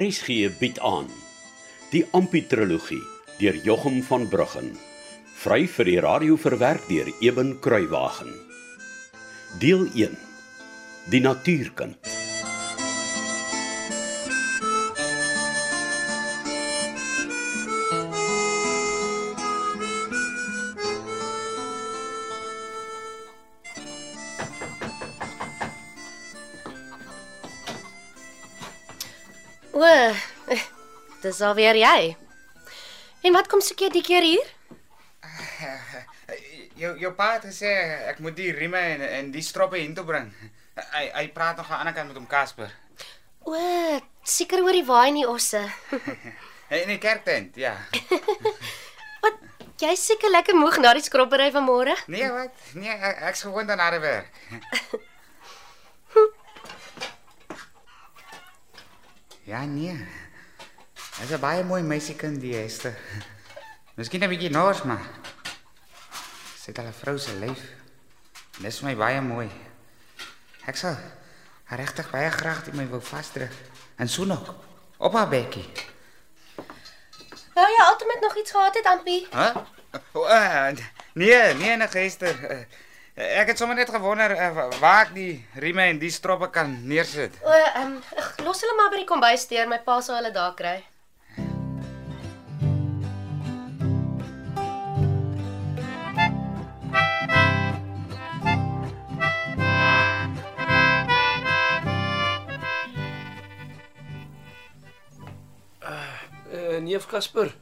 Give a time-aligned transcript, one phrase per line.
[0.00, 1.10] RSG bied aan
[1.92, 3.02] die Amputrologie
[3.36, 4.70] deur Jochum van Bruggen
[5.42, 8.32] vry vir die radio verwerk deur Eben Kruiwagen.
[9.60, 10.16] Deel 1
[11.12, 12.19] die natuurkind
[29.80, 29.84] O,
[30.52, 30.60] eh,
[31.22, 32.16] dis alweer jy.
[33.24, 34.50] En wat kom soek jy die keer hier?
[36.80, 37.70] Jou jou pa het gesê
[38.08, 40.30] ek moet die rieme en en die stroppe hiertoe bring.
[40.92, 42.72] Hy hy praat nog aan die ander kant met hom Casper.
[43.44, 43.56] O,
[44.24, 45.60] seker oor die waai in die osse.
[46.70, 47.72] In die kerktent, ja.
[49.24, 49.40] Wat?
[49.82, 51.96] Jy's seker lekker moeg na die skroppery van môre?
[52.06, 52.54] Nee, wat?
[52.78, 54.28] Nee, ek, ek's gewoond aan harde werk.
[59.42, 60.06] Ja, nee.
[61.20, 62.96] Dis 'n baie mooi meisiekind die Esther.
[63.94, 65.06] Miskien 'n bietjie nors maar.
[66.56, 67.60] Sy het al 'n vrou se lyf.
[68.58, 69.50] Dis my baie mooi.
[70.66, 70.96] Ek sal
[71.68, 73.52] regtig baie graag die my wou vasdruk.
[73.96, 74.54] En so nog
[74.96, 75.68] op haar bekkie.
[77.54, 79.26] Wou jy altyd met nog iets gehad het, Ampie?
[79.30, 79.52] Hæ?
[79.52, 79.56] Huh?
[80.14, 80.68] Uh,
[81.12, 82.36] nee, nee, nee, Esther.
[82.50, 86.86] Uh, ek het sommer net gewonder uh, waar ek die rieme en die stroppe kan
[86.86, 87.34] neersit.
[87.42, 88.02] O, ehm, um,
[88.44, 90.78] los hulle maar by die kombuis deur, my pa sal hulle daar kry.
[106.50, 107.52] Uh, neef Casper.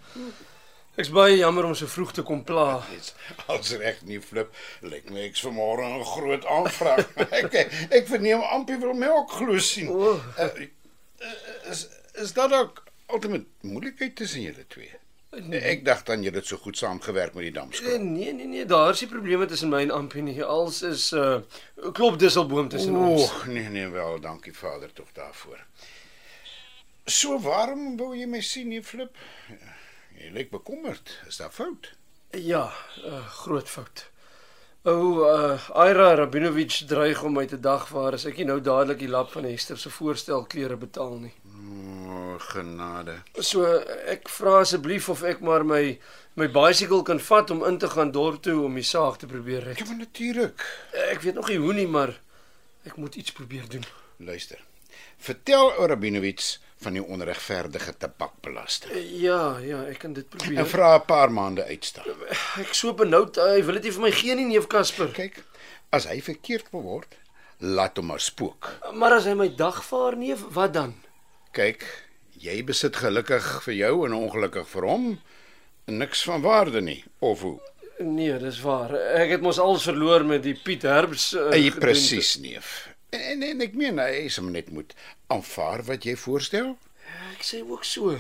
[0.99, 2.81] Ek's baie jammer om so vroeg te kom pla.
[3.53, 4.51] Als reg nie flip.
[4.83, 7.07] Lyk my ek's vanmôre 'n groot aanvraag.
[7.41, 7.55] ek
[8.01, 9.93] ek verneem Ampie wil melk glo sien.
[9.95, 10.17] O.
[10.39, 10.51] Uh,
[11.71, 11.87] is
[12.19, 14.91] is dat ook altyd moeilikheid tussen julle twee?
[15.63, 17.99] Ek dacht dan julle het so goed saamgewerk met die Eh, damskool.
[18.03, 20.43] Nee nee nee, daar is nie probleme tussen my en Ampie nie.
[20.43, 21.45] Als is 'n
[21.79, 23.23] uh, klop disselboom tussen ons.
[23.23, 25.61] Oeg, nee nee wel, dankie Vader tog daarvoor.
[27.05, 29.15] So waarom wou jy my sien, flip?
[30.17, 31.19] Jy lyk bekommerd.
[31.29, 31.93] Is daar fout?
[32.31, 32.73] Ja,
[33.05, 34.11] 'n uh, groot fout.
[34.83, 39.11] Ou uh, Ira Rabinovich dreig om my te dagvaar as ek nie nou dadelik die
[39.11, 41.33] lap van Hester se voorstel klere betaal nie.
[41.45, 43.19] O, oh, genade.
[43.41, 43.67] So
[44.07, 45.99] ek vra asseblief of ek maar my
[46.39, 49.65] my bicycle kan vat om in te gaan dorp toe om die saak te probeer
[49.67, 49.79] red.
[49.83, 50.63] Ja, maar natuurlik.
[51.11, 52.15] Ek weet nog nie hoe nie, maar
[52.87, 53.85] ek moet iets probeer doen.
[54.17, 54.63] Luister.
[55.19, 58.93] Vertel Rabinovich van die onregverdige tabakbelasting.
[59.19, 60.67] Ja, ja, ek kan dit En probeer.
[60.67, 62.05] vra 'n paar maande uitstel.
[62.59, 65.09] Ek so benoud, hy wil dit nie vir my gee nie, neef Casper.
[65.13, 65.43] Kyk,
[65.91, 67.15] as hy verkeerd beword,
[67.59, 68.79] laat hom maar spook.
[68.95, 70.95] Maar as hy my dagvaar neef, wat dan?
[71.53, 71.85] Kyk,
[72.39, 75.19] jy besit gelukkig vir jou en ongelukkig vir hom
[75.87, 77.59] niks van waarde nie, of hoe?
[77.99, 78.93] Nee, dis waar.
[78.95, 81.33] Ek het mos alles verloor met die Piet Herbs.
[81.35, 81.79] Uh, gedoente.
[81.81, 82.89] presies, neef.
[83.11, 84.93] En, en en ek meen hy sê net moet
[85.33, 86.75] aanvaar wat jy voorstel.
[87.33, 88.19] Ek sê ook so.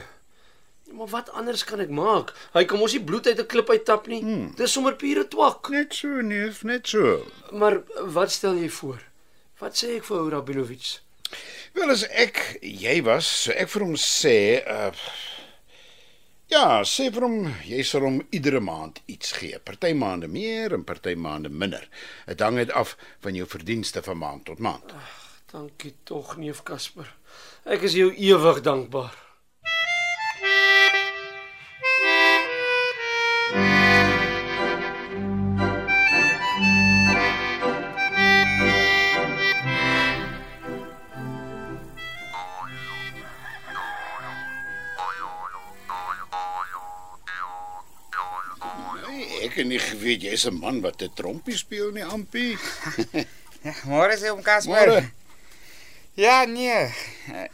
[0.97, 2.33] Maar wat anders kan ek maak?
[2.55, 4.23] Hy kan mos nie bloed uit 'n klip uittap nie.
[4.25, 4.55] Hmm.
[4.57, 5.69] Dis sommer pure twak.
[5.69, 7.27] Net so, neef, net so.
[7.53, 7.83] Maar
[8.17, 9.03] wat stel jy voor?
[9.61, 11.01] Wat sê ek vir ou Rabinovich?
[11.77, 14.93] Wel as ek jy was, so ek vir hom sê, uh
[16.49, 17.35] Ja, sê vir hom
[17.69, 19.59] jy sal hom iedere maand iets gee.
[19.61, 21.85] Party maande meer en party maande minder.
[22.25, 24.95] Dit hang net af van jou verdienste van maand tot maand.
[25.53, 27.11] Dankie tog, neef Casper.
[27.69, 29.28] Ek is jou ewig dankbaar.
[49.59, 52.57] Het nie geweet jy's 'n man wat 'n trompie speel nie, Ampie.
[53.65, 54.87] Ja, môre sê hom Casper.
[54.87, 55.11] Môre.
[56.15, 56.95] Ja, nee.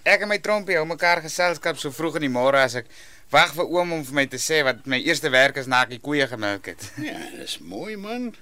[0.05, 2.91] Ek en my trompie hou mekaar geselskap so vroeg in die môre as ek
[3.33, 5.95] wag vir oom om vir my te sê wat my eerste werk is na ek
[5.97, 6.91] die koeie gemelk het.
[7.09, 8.35] Ja, dis mooi man.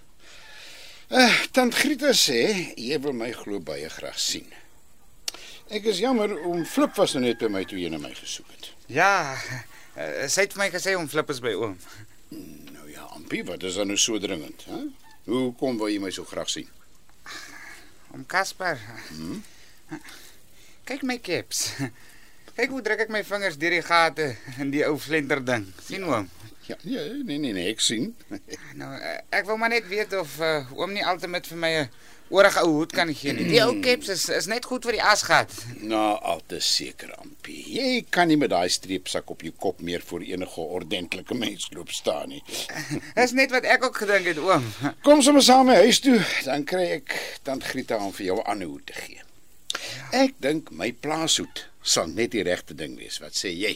[1.08, 4.50] Uh, Tant Grieta sê jy wil my glo baie graag sien.
[5.70, 8.50] Ek is jammer om Flip was nou net by my toe jy na my gesoek
[8.56, 8.72] het.
[8.90, 9.38] Ja,
[9.94, 11.78] eh, sy het vir my gesê om flippers by oom.
[13.32, 14.78] Ja, Ampie, wat is dan nou so dringend, hè?
[15.24, 16.66] Hoe kom wou jy my so graag sien?
[18.12, 18.76] Om Casper.
[19.08, 19.38] Hmm?
[20.84, 21.62] Kyk my caps.
[22.58, 24.26] Kyk hoe druk ek my vingers deur die gate
[24.60, 25.64] in die ou flenter ding.
[25.80, 26.28] sien oom?
[26.68, 28.10] Ja, nee, nee, nee, nee ek sien.
[28.76, 31.88] Nou, eh, ek wil maar net weet of uh, oom nie altyd vir my 'n
[32.32, 33.46] oorige ou hoed kan gee nie.
[33.52, 35.52] Die ou caps is is net goed vir die asgat.
[35.84, 37.60] Nou, al te seker, Ampie.
[37.76, 41.92] Jy kan nie met daai streepsak op jou kop meer voor enige ordentlike mens loop
[41.92, 42.42] staan nie.
[43.18, 44.64] Dis net wat ek ook gedink het, oom.
[45.06, 48.48] Kom sommer saam my huis toe, dan kry ek tant Grieta om vir jou 'n
[48.54, 49.20] ander hoed te gee.
[50.12, 53.18] Ek dink my plaashoed sal net die regte ding wees.
[53.22, 53.74] Wat sê jy?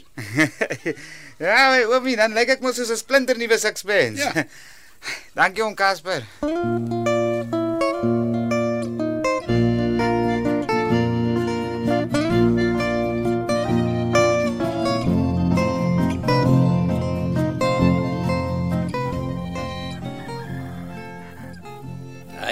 [1.43, 4.23] ja, my oomie, dan lyk ek mos soos 'n splinter nuwe sixpence.
[4.23, 4.47] Ja.
[5.39, 6.25] Dankie oom Casper.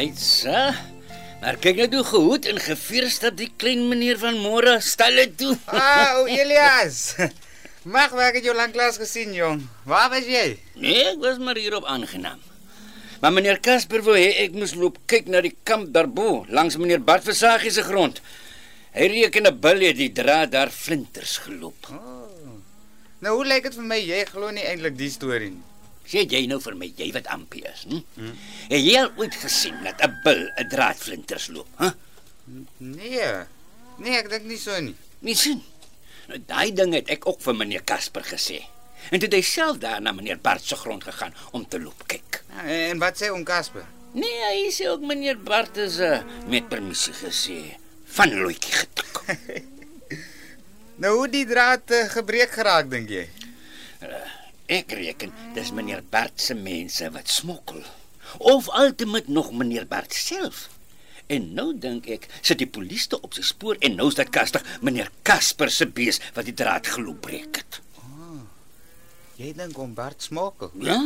[0.05, 0.75] Aitsa.
[1.41, 5.55] Maar kyk net hoe gehoed en gevier stap die klein meneer van môre stalle toe.
[5.73, 7.15] Ah, o Elias.
[7.89, 9.62] Mag ek het jou lanklaas gesien, jong.
[9.89, 10.45] Waar was jy?
[10.81, 12.41] Nee, ek was maar hier op aangenaam.
[13.21, 17.01] Maar meneer Casper wou hê ek moes loop kyk na die kamp daarbo, langs meneer
[17.01, 18.21] Bart Versagie se grond.
[18.97, 21.89] Hy reken 'n bil het die draad daar flinters geloop.
[23.25, 25.65] Nou hoe lyk dit vir my jy glo nie eintlik die storie nie.
[26.05, 28.01] Sê jy nou vir my jy wat ampie is, hm?
[28.19, 28.35] Hmm.
[28.69, 31.91] Het jy al ooit gesien dat 'n bil 'n draad flinters loop, hè?
[32.79, 33.47] Nee.
[33.99, 34.97] Nee, ek dink nie so nie.
[35.21, 35.62] Nie sien.
[36.29, 38.65] Nou daai ding het ek ook vir meneer Casper gesê.
[39.11, 42.06] En toe het hy self daar na meneer Bart se grond gegaan om te loop
[42.06, 42.43] kyk.
[42.51, 43.85] Ja, en wat sê oom Casper?
[44.15, 47.77] Nee, hy sê ook meneer Bart is uh, met permissie gesê
[48.17, 49.23] van loetjie getik.
[51.03, 53.25] Nou hoe die draad uh, gebreek geraak dink jy?
[54.66, 57.82] Ek reken dis meneer Bart se mense wat smokkel.
[58.38, 60.69] Of altemat nog meneer Bart self.
[61.26, 64.64] En nou dink ek sit die polisie op sy spoor en nou is dit kastig
[64.84, 67.81] meneer Casper se bees wat die draad geloop breek het.
[69.37, 71.00] Jy dink oom Bart smokkel Ja,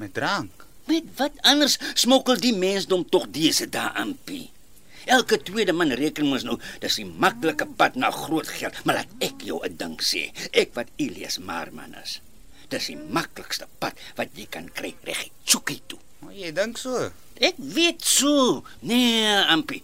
[0.00, 0.66] met drank.
[0.86, 4.50] met wat anders smokkel die mensdom tog dese dae aanpie.
[5.06, 9.12] Elke tweede man reken mos nou, dis die maklike pad na groot geld, maar laat
[9.20, 10.32] ek jou 'n ding sê.
[10.52, 12.20] Ek wat Elias Marman is.
[12.70, 15.98] Dis die maklikste pad wat jy kan kry reg Tsuki toe.
[16.22, 17.08] O, jy dink so.
[17.40, 18.62] Ek weet so.
[18.86, 19.80] Nee, Ampi.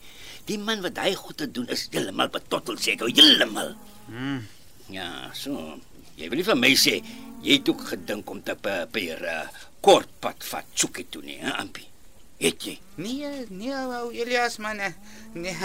[0.46, 3.72] Die man wat hy goed te doen is heeltemal betottel seker, heeltemal.
[4.06, 4.44] Hmm.
[4.92, 5.78] Ja, so.
[6.16, 7.00] Jy wil nie vir my sê
[7.42, 9.40] jy het ook gedink om te per, per uh,
[9.84, 11.82] kort pad vat Tsuki toe nie, hè, Ampi?
[12.40, 12.76] Het jy?
[13.00, 14.80] Nee, nee, ou Elias man.
[14.84, 14.92] eh,
[15.34, 15.56] Nee,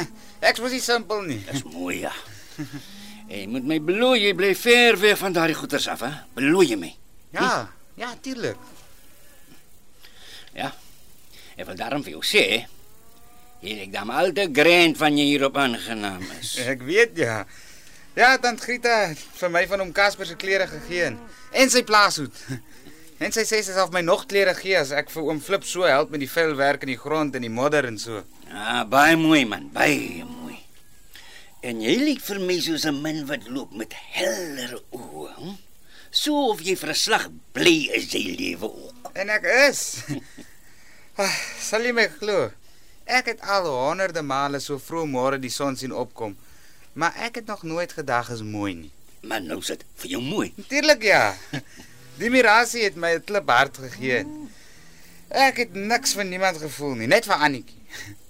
[0.41, 1.39] ek was nie simpel nie.
[1.51, 2.11] Dis mooi ja.
[3.31, 6.09] Jy moet my belooi jy bly ver weg van daardie goeters af, hè?
[6.35, 6.89] Belooi jy my?
[7.31, 8.57] Ja, ja, tuurlik.
[10.53, 10.71] Ja.
[11.55, 12.45] Ek wil daarom vir jou sê,
[13.61, 16.55] jy lyk dan al te grand van jy hierop aangenaam is.
[16.73, 17.43] Ek weet ja.
[18.17, 22.35] Ja, tant Grieta het vir my van hom Casper se klere gegee en- sy plaashoed.
[23.21, 25.61] En sy sê sy sal vir my nog klere gee as ek vir oom Flip
[25.69, 28.23] so help met die velwerk in die grond en die modder en so.
[28.49, 30.55] Ja, baie mooi man, baie mooi.
[31.61, 35.35] En jy lyk vir my soos 'n man wat loop met helder oë.
[35.37, 35.53] Hm?
[36.11, 37.25] So of jy vir 'n slag
[37.55, 39.11] bly is jy lewe ook.
[39.15, 39.81] En ek is.
[41.19, 41.29] Ah,
[41.59, 42.49] Sal jy my glo?
[43.05, 46.37] Ek het al honderde male so vroeg môre die son sien opkom,
[46.93, 48.91] maar ek het nog nooit gedag is mooi nie.
[49.27, 50.53] Maar nou sit vir jou mooi.
[50.55, 51.35] Natuurlik ja.
[52.21, 54.23] Die mirasie het my 'n klip hart gegee.
[55.29, 57.81] Ek het niks van niemand gevoel nie, net vir Annetjie.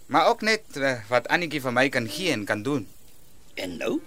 [0.08, 2.88] Maar ook net uh, wat Annetjie vir my kan gee en kan doen.
[3.56, 4.02] En nou?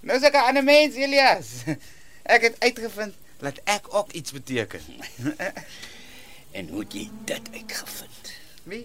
[0.00, 1.66] Nou is ek 'n mens, Elias.
[2.24, 3.14] Ek het uitgevind
[3.44, 4.80] dat ek ook iets beteken.
[6.54, 8.28] En hoe het jy dit uitgevind?
[8.62, 8.84] Wie?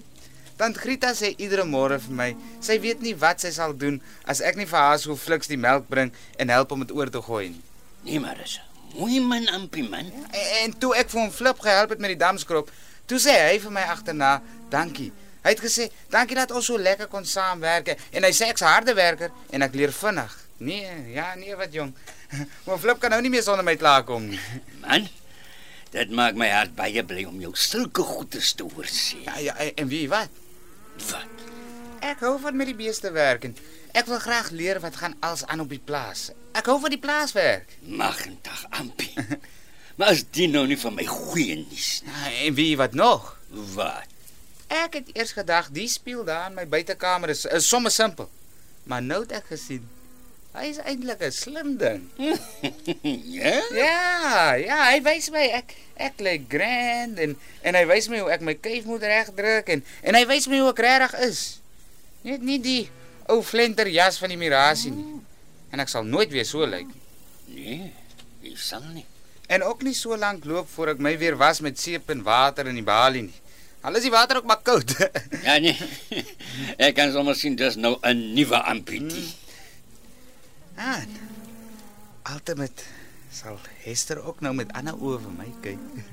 [0.58, 2.25] Tant Grieta sê iedere môre vir my,
[2.65, 5.60] sy weet nie wat sy sal doen as ek nie vir haar so fliks die
[5.62, 6.10] melk bring
[6.41, 7.62] en help om dit oor te gooi nie.
[8.08, 8.58] Nee, maar dis
[8.96, 10.10] mooi man, ampie man.
[10.31, 12.74] En, en toe ek vir hom flip gehelp het met die damskrop,
[13.05, 14.41] toe sê hy vir my agterna,
[14.74, 15.12] "Dankie."
[15.46, 18.93] Hy het gesê, "Dankie dat ons so lekker kon saamwerk." En hy sê ek's harde
[18.93, 20.38] werker en ek leer vinnig.
[20.58, 21.93] Nee, ja, nee wat jong.
[22.66, 24.40] Maar flip kan nou nie meer sonder my klaarkom nie.
[24.84, 25.08] Man,
[25.94, 29.24] dit maak my hart baie bly om jou sulke goedes te hoor sê.
[29.26, 30.34] Ja, ja, en wie wat?
[31.10, 31.46] Wat?
[32.06, 33.56] Ek hou van met die beeste werk en
[33.98, 36.30] ek wil graag leer wat gaan als aan op die plaas.
[36.58, 37.76] Ek hou van die plaaswerk.
[37.86, 39.14] Magtig, ampie.
[39.98, 42.14] maar as dit nou nie van my goeie nuus nie.
[42.14, 43.34] Ja, en wie wat nog?
[43.76, 44.18] Wat?
[44.70, 48.30] Ek het eers gedag die spieël daar in my buitekamer is, is sommer simpel.
[48.90, 49.88] Maar nou het ek gesien
[50.58, 52.10] hy is eintlik 'n slim ding.
[53.39, 53.56] ja?
[53.75, 58.32] Ja, ja, hy wys my ek ek lyk grand en en hy wys my hoe
[58.34, 61.41] ek my kuif moet regdruk en en hy wys my hoe ek regtig is.
[62.25, 62.84] Net nie die
[63.29, 65.20] ou flenter jas van die mirasie nie.
[65.70, 67.06] En ek sal nooit weer so lyk nie.
[67.53, 67.94] Nee,
[68.41, 69.06] jy sal nie.
[69.50, 72.68] En ook nie so lank loop voor ek my weer was met seep en water
[72.70, 73.39] in die balie nie.
[73.82, 74.91] Al is die water ook maar koud.
[75.46, 75.77] Ja nee.
[76.86, 79.29] Ek kan sommer sien dis nou 'n nuwe amputie.
[80.80, 81.04] Ah.
[82.34, 82.84] Ultimate
[83.32, 86.04] sal Hester ook nou met ander oë vir my kyk.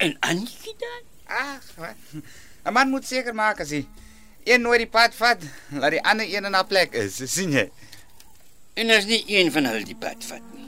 [0.00, 1.02] En Anetjie dan?
[1.30, 1.96] Ag, wat?
[2.64, 3.86] 'n Man moet seker maak as hy
[4.44, 7.70] een nooit die pad vat, laat die ander een in haar plek is, sien jy?
[8.74, 10.66] En as nie een van hulle die pad vat nie.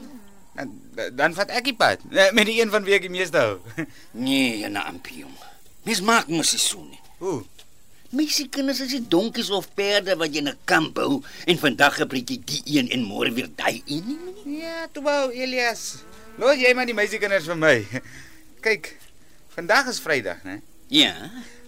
[0.53, 0.73] Dan,
[1.17, 3.59] dan vat ek die pad eh, met die een van wie ek die meeste hou.
[4.11, 5.33] Nee, 'n ampium.
[5.83, 7.01] Mens maak mos nie so nie.
[7.19, 7.43] Ooh,
[8.13, 11.95] Meisie kinders is nie donkies of perde wat jy in 'n kamp hou en vandag
[11.97, 14.59] gebruik jy die een en môre weer daai een nie.
[14.61, 16.03] ja, toe wou Elias.
[16.37, 17.87] Los jy maar die meisiekinders vir my.
[18.61, 18.97] Kyk,
[19.55, 20.61] vandag is Vrydag, né?
[20.89, 21.13] Ja.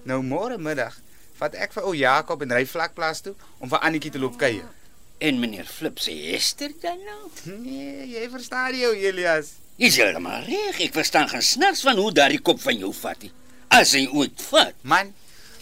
[0.05, 1.01] Nou môre middag
[1.39, 4.69] vat ek vir ou Jakob en ry vlakplaas toe om vir Annetjie te loop kuier.
[5.19, 7.29] En meneer Flip sê Esther dan nou.
[7.57, 9.55] Nee, jy verstaan jou Elias.
[9.81, 10.79] Jy's heeltemal reg.
[10.79, 13.31] Ek verstaan geen snars van hoe daardie kop van jou vat nie.
[13.67, 14.75] As hy ooit vat.
[14.83, 15.13] Man,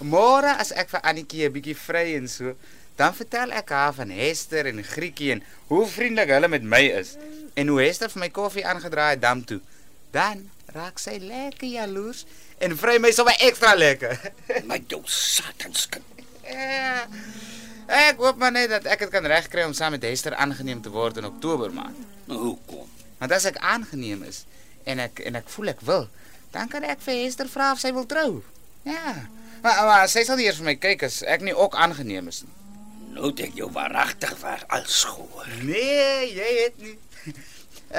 [0.01, 2.55] môre as ek vir Annetjie 'n bietjie vry en so,
[2.95, 7.17] dan vertel ek haar van Hester en Grietjie en hoe vriendelik hulle met my is
[7.53, 9.61] en hoe Hester vir my koffie aangedraai het dam toe.
[10.13, 12.25] Dan raak sy lekker jaloers
[12.61, 14.17] en vry my sommer ekstra lekker.
[14.69, 16.05] My jou satanskind.
[16.45, 17.07] Ja.
[17.87, 20.93] Ek hoop maar net dat ek dit kan regkry om saam met Hester aangeneem te
[20.93, 21.97] word in Oktober maand.
[22.29, 22.87] Nou hoekom?
[23.19, 24.43] Want as ek aangeneem is
[24.87, 26.07] en ek en ek voel ek wil,
[26.55, 28.43] dan kan ek vir Hester vra of sy wil trou.
[28.87, 29.25] Ja.
[29.63, 32.41] Maar, maar sy sal nie eers vir my kyk as ek nie ook aangeneem is
[32.43, 32.51] nie.
[33.13, 35.49] Nou het ek jou waaragtig waar als gehoor.
[35.63, 36.97] Nee, jy het nie.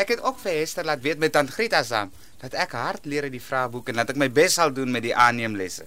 [0.01, 3.29] Ek het ook vir Hester laat weet met tant Grieta saam dat ek hard leer
[3.29, 5.87] uit die vraeboek en dat ek my bes sal doen met die aanneemlesse.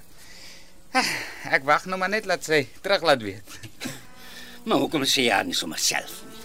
[1.55, 3.57] Ek wag nou maar net laat sy terug laat weet.
[4.67, 6.41] Maar hoekom sê jy nie sommer self nie?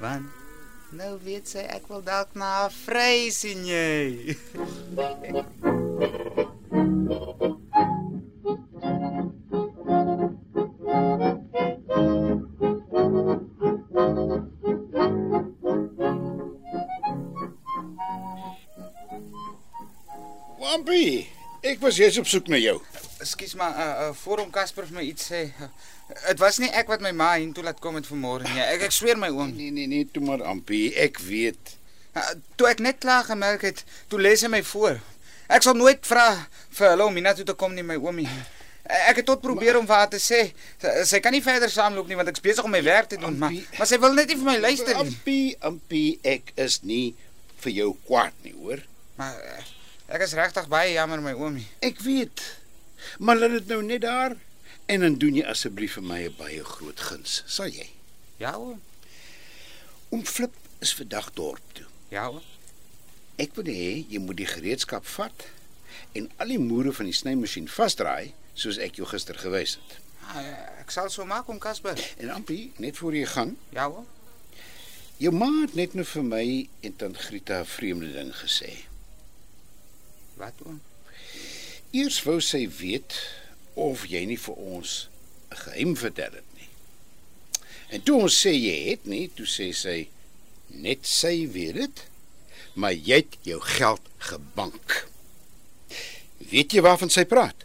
[0.00, 4.36] Want nou weet sy ek wil dalk na vry sien jy.
[21.82, 22.76] ek was jous op soek na jou.
[23.24, 25.40] Ekskuus maar uh, uh voor hom Casper vir my iets sê.
[26.28, 28.62] Dit was nie ek wat my ma hiertoe laat kom het vanmôre nie.
[28.62, 29.50] Ek ek sweer my oom.
[29.56, 31.74] Nee nee nee, toe maar Ampie, ek weet.
[32.14, 32.22] Uh,
[32.54, 35.02] toe ek net klaar gemerk het, toe lees hy my voor.
[35.50, 36.28] Ek sal nooit vra
[36.70, 38.30] vir hulle om hiernatoe te kom nie, my oomie.
[39.10, 40.44] Ek het tot probeer om vir haar te sê,
[40.78, 43.34] sy, sy kan nie verder saamloop nie want ek's besig om my werk te doen,
[43.42, 45.10] maar maar sy wil net nie vir my luister nie.
[45.10, 46.08] Ampie, Ampie,
[46.38, 47.06] ek is nie
[47.66, 48.86] vir jou kwaad nie, hoor.
[49.18, 49.62] Maar uh,
[50.12, 51.66] ek is regtig baie jammer, my oomie.
[51.84, 52.42] Ek weet.
[53.18, 54.36] Maar laat dit nou net daar
[54.92, 57.88] en dan doen jy asseblief vir my 'n baie groot guns, sal jy?
[58.38, 58.80] Ja, oom.
[60.10, 61.86] Oom Flip is vandag dorp toe.
[62.10, 62.42] Ja, oom.
[63.38, 65.46] Ek wil hê jy moet die gereedskap vat
[66.14, 69.98] en al die moere van die snymasjien vasdraai soos ek jou gister gewys het.
[70.28, 71.96] Ah, ek sal so maak om Casper.
[72.18, 74.06] En Ampie, net voor jy gaan, Ja, oom.
[75.16, 78.84] jou ma het net nou vir my en tant Grieta 'n vreemde ding gesê.
[80.40, 80.80] Wat oom?
[81.92, 83.16] Eers wou sy weet
[83.74, 85.08] of jy nie vir ons
[85.52, 86.68] 'n geheim vertel het nie.
[87.88, 90.08] En toe ons sê jy het nie, toe sê sy
[90.68, 92.04] net sy weet dit,
[92.74, 95.08] maar jy het jou geld gebank.
[96.38, 97.61] Weet jy waarvan sy praat?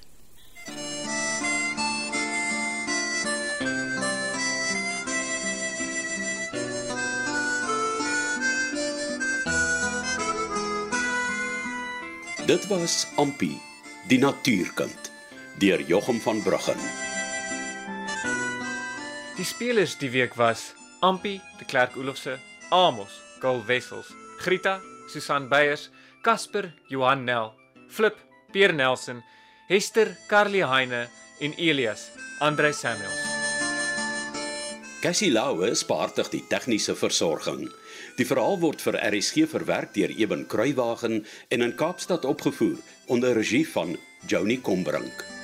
[12.48, 13.58] Dit was Ampi,
[14.08, 15.10] die natuurkind,
[15.60, 16.80] deur Jochum van Bruggen.
[19.36, 20.72] Die spelers die week was
[21.04, 22.38] Ampi, de Klerk Olofse,
[22.70, 24.80] Amos, Kol Wessels, Grita,
[25.12, 25.90] Susan Beyers,
[26.22, 27.52] Casper, Johan Nel,
[27.90, 28.16] Flip,
[28.52, 29.20] Pierre Nelson,
[29.68, 33.37] Hester, Carly Heine en Elias, Andre Samuels.
[35.08, 37.70] Cassie Lauwe spaartig die tegniese versorging.
[38.20, 42.76] Die verhaal word vir RSG verwerk deur Eben Kruiwagen en in Kaapstad opgevoer
[43.08, 43.96] onder regie van
[44.28, 45.37] Joni Combrink.